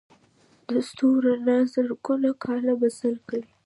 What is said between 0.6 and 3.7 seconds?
د ستورو رڼا زرګونه کاله مزل کوي.